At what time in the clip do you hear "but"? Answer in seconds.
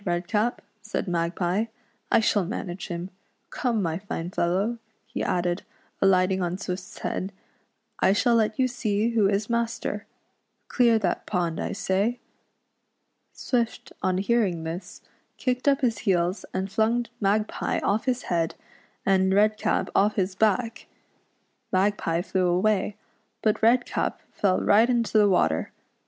23.43-23.61